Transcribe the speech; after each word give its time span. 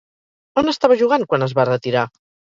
On 0.61 0.71
estava 0.71 0.97
jugant 1.03 1.27
quan 1.35 1.47
es 1.51 1.55
va 1.61 1.69
retirar? 1.71 2.09